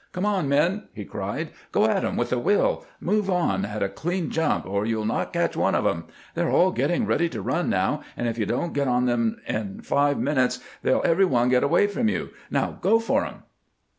[0.13, 2.83] "Come on, men," he cried;" go at 'em with a will!
[2.99, 6.05] Move on at a clean jump, or you '11 not catch one of 'em.
[6.33, 9.11] They 're all getting ready to run now, and if you don't get on to
[9.11, 12.31] them in five minutes they '11 every one get away from you!
[12.49, 13.43] Now go for them